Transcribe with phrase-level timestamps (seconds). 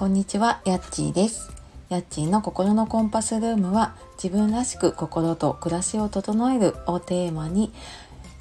[0.00, 1.52] こんにちは、やっちーです。
[1.90, 7.70] やっちーの心のコンパスルームは自分らしく心と暮らしを整えるをテーマに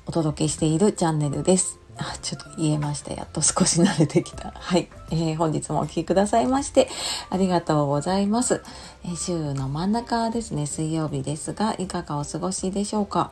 [0.06, 1.78] お届けしているチャンネルです。
[1.98, 3.14] あ、ちょっと言えました。
[3.14, 4.52] やっと少し慣れてきた。
[4.56, 4.88] はい。
[5.12, 6.88] えー、本日もお聴きくださいまして
[7.30, 8.64] ありがとうございます、
[9.04, 13.32] えー、週の真ん中ですね、水曜日ですが、いかがお過ごしでしょうか？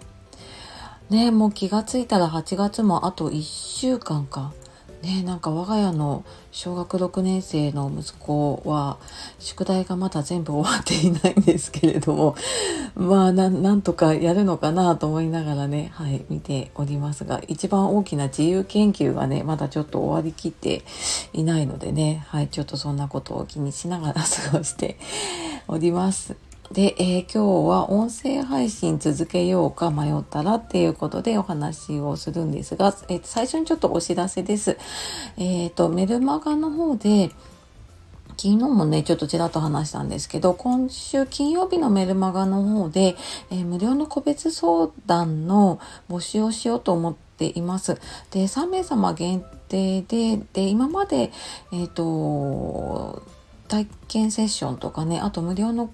[1.10, 4.52] ねもう気がついたら8月もあと1週間か。
[5.02, 8.98] ねなんか我が家の小学6年生の息子は
[9.40, 12.36] 宿題がまだ全部終わっていないんですけれども
[12.96, 20.84] まあなんとかやるのかなと思いながらねはい見ておりますが一番大きな自由研究がねまだちょっと終わりきって
[21.34, 24.98] いないのでねはいちょっとそんなことを気にしながら過ごして
[25.68, 26.47] おります。
[26.72, 34.78] で、えー、今日は音声配信続けようか迷ったらっていうことでお話をするんですが、えー、最初にちょっとお知らせです。
[35.38, 37.32] えっ、ー、と、メルマガの方で、
[38.40, 43.16] 昨日もね、ちょっとちらっと話したんですけど、今週金曜日のメルマガの方で、
[43.50, 47.96] えー、無料の個別相談の募集をしようと思っています。
[48.30, 51.32] で、3名様限定で、で、今まで、
[51.72, 53.24] えっ、ー、と、
[53.68, 55.90] 体験セッションとかね、あと無料の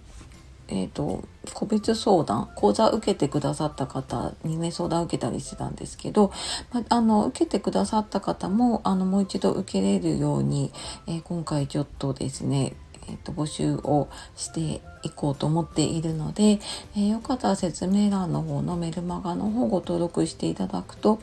[0.75, 6.31] えーと、個別相談講座受けてくださった方にね相談受けたりしてたんですけど、
[6.71, 10.73] まあの受けてくださった方もあのもう一度受けれるように、
[11.05, 12.73] えー、今回ちょっとですね、
[13.07, 16.59] えーと募集をしていこうと思っているので、
[16.95, 21.19] えー、よかったら説明欄の方のメルマガの方ご登録していただくと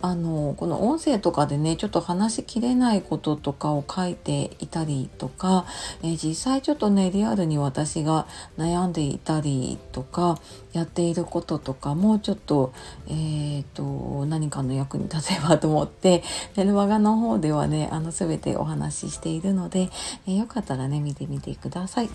[0.00, 5.66] あのこの音声とかでねちょっと話しきれないこととかを書いていたりとか、
[6.02, 8.26] えー、実際ちょっとねリアルに私が
[8.58, 10.38] 悩んでいたりとか
[10.72, 12.72] やっていることとかもちょっと,、
[13.08, 16.22] えーと、何かの役に立てばと思って
[16.56, 19.90] メルマガの方ではねあの全てお話ししているので、
[20.26, 22.10] えよかったらね見てみてください。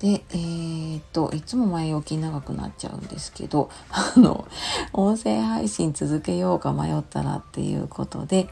[0.00, 0.51] で、えー、
[0.98, 4.46] っと、いつも前置き長くなっちゃうんですけど、 あの、
[4.92, 8.48] 音声配信続けようか迷ったらっていうことで、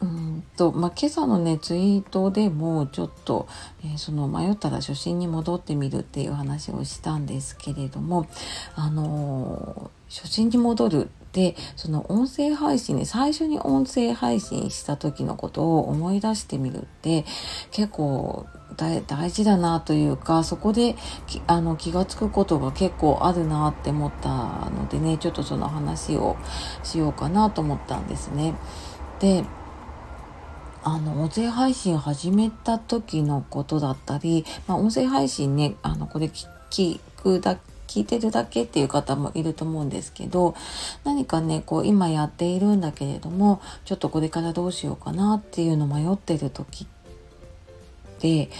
[0.00, 3.48] うんとまあ、今朝のねツイートでもちょっと、
[3.82, 8.28] えー、その迷ったら初心に戻ってみるっていう話をしたんですけれども
[8.74, 17.26] あのー、初心に戻るでその音声配信ね最初に音声配信した時のことを思い出してみるって
[17.70, 18.46] 結構
[18.78, 20.96] 大事だなというかそこで
[21.46, 24.30] あの気が付くことが結構あるなって思った
[24.70, 26.38] のでねちょっとその話を
[26.82, 28.54] しようかなと思ったんですね。
[29.20, 29.44] で
[30.84, 36.30] あの音声配信始めた時のことだったり、まあ、音声配信ねあのこれ
[36.70, 40.54] 聞くだ聞いてるだけっていう方もいると思うんですけど
[41.04, 46.86] 何かねこう今やっているんだけれどもちょっとこれからどうしようかなっていうの迷ってる時っ
[48.20, 48.50] で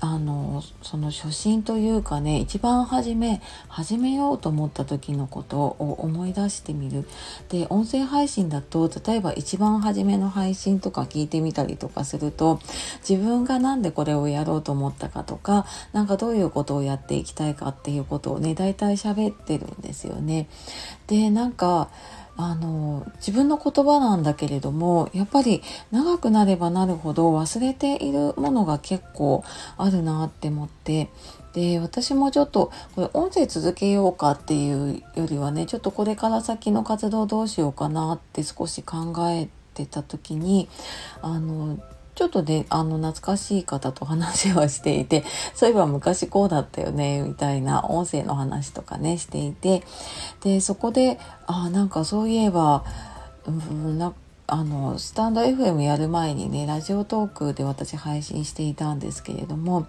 [0.00, 7.06] あのその初心というかね一番初め始めようと思った時のことを思い出してみる
[7.48, 12.58] で音声配信だと例えば一番初めの配信とか聞いてみたりとかすると
[13.08, 20.48] 自分が何でこれをやろうと思ったかとか何かどういうことをやっていきたいかっていうことをね大体喋ってるんですよね。
[21.06, 21.90] でなんか
[22.44, 29.44] あの自分の言葉なんだけれどもやっぱり長くなればなるほど忘れているものが結構
[29.76, 31.08] あるなって思って
[31.52, 40.68] で私もちょっとこれ音声続けようかっていうよりはねちょっとこれから先の活動どうしようかなって少し考えてた時に
[41.20, 41.78] あの
[42.14, 45.24] ちょっとね、あの、懐かしい方と話はしていて、
[45.54, 49.82] そういえば昔こうだったよね、みたいな音声の話とかね、していて、
[50.42, 52.84] で、そこで、ああ、なんかそういえば、
[53.46, 54.12] うん、な
[54.48, 59.86] あのスタンド FM やる前にねラジオトークで私配信していたんですけれども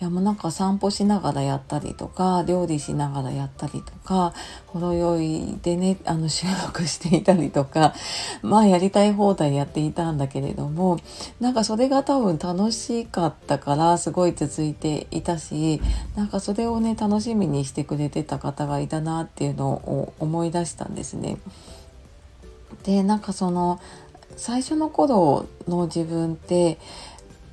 [0.00, 4.32] いやもうなんか散歩しながらやったりとか料理しながらやったりとか
[4.68, 7.94] ほろ酔いでねあの収録していたりとか
[8.42, 10.98] まあやりたい放題やっていたんだけれども
[11.40, 15.82] なんかそれが多分楽しかったからすごい続いていたし
[16.14, 21.36] なんかそれをね楽しみにしてくれてた方がいたなっていうのを思い出したんですね。
[22.86, 23.80] でなんかその
[24.36, 26.78] 最初の頃の自分って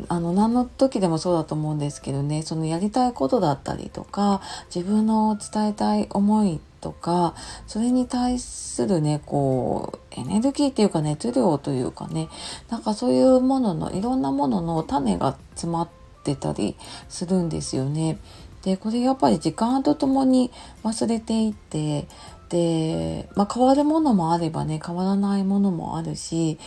[0.07, 4.41] あの何の時でもそうだと思うんですけどねそのやりたいことだったりとか
[4.73, 7.35] 自分の伝えたい思いとか
[7.65, 12.29] それに対するねこうエネルギーっていうか熱量というかね
[12.69, 15.89] なんかそういうもののいろんなものの種が詰まっ
[16.23, 16.75] てたり
[17.09, 18.19] するんですよね。
[18.63, 20.49] でこれやっぱり時間とともに
[20.83, 22.07] 忘れていって
[22.53, 26.59] で、まあ、変わるものもあればね変わらないものもあるし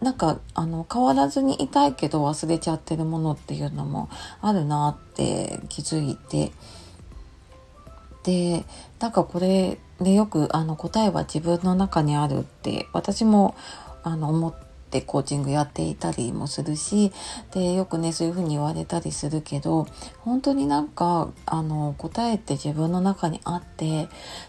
[0.00, 4.08] なんかあの変わらずにいたいけど忘れちゃってるものっていうのも
[4.40, 6.52] あるなって気づいて。
[8.24, 8.64] で
[8.98, 13.54] なんかこれでよくあの答えは自分の中にあるって私も
[14.02, 14.66] あの思って
[15.02, 17.12] コーチングやっていたりもするし
[17.52, 19.86] でよくねそういうふうに言われたりするけど
[20.20, 24.08] 本当になんかあの答えって自分の中にあって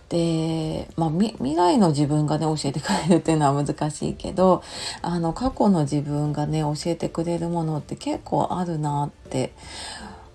[0.09, 4.63] で、まあ、未来の自分がね教えてくれるっていうのは難しいけど
[5.01, 9.53] あの過去の自分がね教えてくれるものって結構あるなって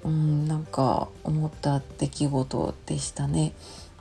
[0.04, 3.52] うんなんか思った出来事でしたね。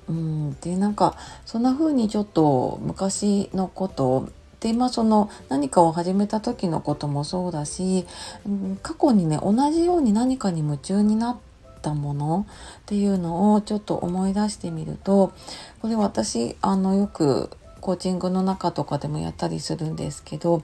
[0.09, 1.15] うん、でなんか
[1.45, 4.29] そんな風にちょっと昔のこと
[4.61, 8.05] でまあその何かを始めた時のこともそうだし、
[8.45, 11.37] うん、過去にね同じように何かに夢中になっ
[11.81, 12.45] たもの
[12.81, 15.33] っていうのをちょっと思い出してみると
[15.81, 17.49] これ私あのよく
[17.79, 20.61] コーチングの中とかでもやったりするんですけど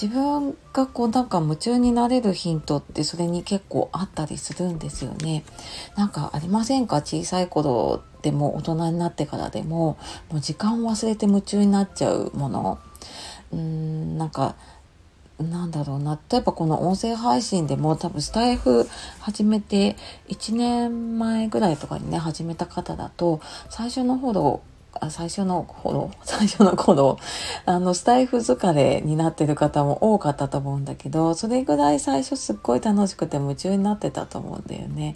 [0.00, 5.44] 自分がこうなんか夢中になれるヒントってそれに結構あったりするんですよね。
[5.96, 6.96] なんかありませんか？
[6.96, 9.96] 小さい頃でも大人になってからでも
[10.30, 12.78] もう時間を忘れて夢中になっちゃうもの。
[13.52, 14.56] うんなんか
[15.38, 18.88] なんだろうな例えばこの音声配信でも多分スタイフ
[19.20, 19.96] 始めて
[20.28, 23.40] 1年前ぐらいとかにね始めた方だと
[23.70, 24.62] 最初の頃
[25.00, 27.18] あ 最初の頃最初の頃
[27.66, 35.14] あのスタイフ疲れになってる方も多かったと思うんだけどそれぐらい最初すっごい楽しくて夢中になってたと思うんだよね。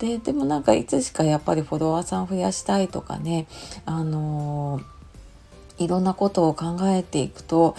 [0.00, 3.46] ででもなんかいつしかやっぱりフォロワーさん増やしたいとかね
[3.86, 5.01] あのー
[5.84, 7.76] いろんなことを考えていくと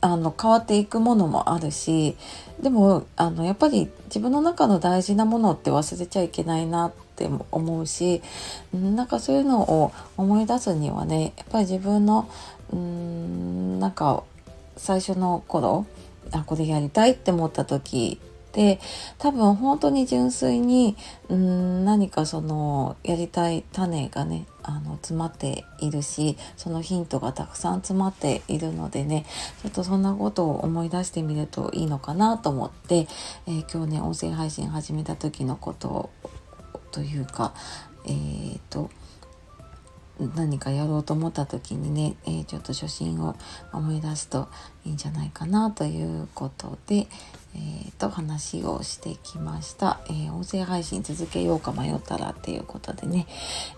[0.00, 2.16] あの変わっていくものもあるし
[2.60, 8.20] でもあのやっぱり自分の中の大事なものって忘れちゃいけないなって思うし
[8.72, 12.28] なんかそういうのを思い出すにはねやっぱり自分の
[12.72, 14.24] うんなんか
[14.76, 15.86] 最初の頃
[16.32, 18.20] あこれやりたいって思った時
[18.52, 18.80] で
[19.18, 20.96] 多分本当に純粋に
[21.32, 29.24] ん何かそのやりたい種がねあの詰まっているしそのヒントがたくさん詰まっているのでね
[29.62, 33.08] ちょっとそんなことを思い出してみるといいのかなと思って、
[33.46, 36.10] えー、今日ね音声配信始めた時のこと
[36.90, 37.54] というか
[38.04, 38.90] えっ、ー、と
[40.20, 43.34] 何かやろうと思った時にね、えー、ちょっと初心を
[43.72, 44.48] 思い出すと
[44.84, 47.06] いいんじゃないかなということで、
[47.54, 53.26] えー、と話をしてきました、えー、音声配信続けようか迷ったらっていうことでね、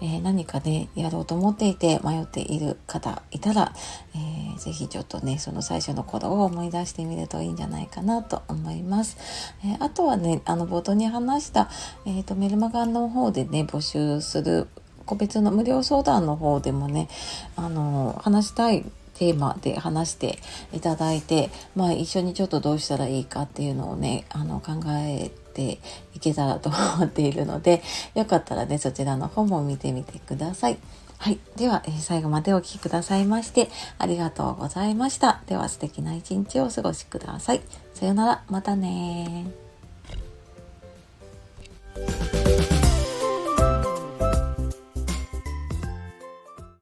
[0.00, 3.72] え何かねやろうと思っていて迷っている方いたら、
[4.14, 9.16] えー、ぜひちょっとねその最初の頃を思い出してみるといいんじゃないかなと思います、
[9.64, 11.70] えあとはねあの冒頭に話した、
[12.06, 14.68] えーとメルマガの方でね募集する
[15.06, 17.08] 個別の無料相談の方でもね
[17.56, 18.84] あの話したい
[19.14, 20.38] テーマで話して
[20.72, 25.78] いただいて、まあ、一緒にちょっとどうしたらいいかっていうのをねあの考えて
[26.14, 27.82] いけたらと思っているので
[28.14, 30.78] よかったらねそちらの方も見てみてください。
[31.16, 31.38] はい。
[31.56, 35.40] では、え、最後までお聴きくださいましてありがとうございました。
[35.46, 37.62] では素敵な一日をお過ごしください。
[37.94, 38.42] さようなら。
[38.50, 39.63] またね